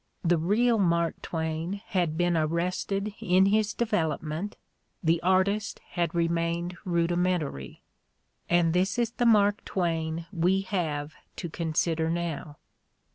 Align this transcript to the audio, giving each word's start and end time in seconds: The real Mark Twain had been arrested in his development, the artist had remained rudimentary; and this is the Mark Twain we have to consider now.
The 0.23 0.39
real 0.39 0.79
Mark 0.79 1.21
Twain 1.21 1.73
had 1.73 2.17
been 2.17 2.35
arrested 2.35 3.13
in 3.19 3.45
his 3.45 3.71
development, 3.71 4.55
the 5.03 5.21
artist 5.21 5.79
had 5.91 6.15
remained 6.15 6.75
rudimentary; 6.85 7.83
and 8.49 8.73
this 8.73 8.97
is 8.97 9.11
the 9.11 9.27
Mark 9.27 9.63
Twain 9.63 10.25
we 10.33 10.61
have 10.61 11.13
to 11.35 11.49
consider 11.51 12.09
now. 12.09 12.57